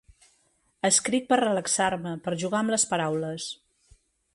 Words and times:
Escric 0.89 1.29
per 1.33 1.39
relaxar-me, 1.43 2.17
per 2.25 2.37
jugar 2.45 2.63
amb 2.65 2.77
les 2.77 2.91
paraules. 2.95 3.51